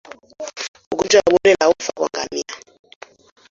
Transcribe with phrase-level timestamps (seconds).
[0.91, 2.45] Ugonjwa wa bonde la ufa kwa ngamia